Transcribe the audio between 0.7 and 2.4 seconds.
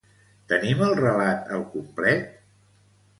el relat al complet?